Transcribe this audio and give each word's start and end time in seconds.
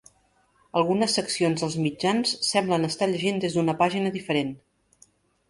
Algunes 0.79 1.17
seccions 1.17 1.63
dels 1.63 1.75
mitjans 1.83 2.33
semblen 2.49 2.89
estar 2.89 3.09
llegint 3.13 3.39
des 3.45 3.59
d'una 3.59 3.79
pàgina 3.85 4.15
diferent. 4.19 4.53